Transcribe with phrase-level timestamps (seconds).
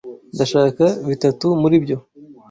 [0.35, 1.97] Ndashaka bitatu muri byo.